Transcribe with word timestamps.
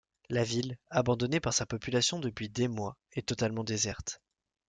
La 0.29 0.43
ville, 0.43 0.79
abandonnée 0.89 1.39
par 1.39 1.53
sa 1.53 1.67
population 1.67 2.19
depuis 2.19 2.49
des 2.49 2.67
mois, 2.67 2.97
est 3.11 3.27
totalement 3.27 3.63
déserte. 3.63 4.19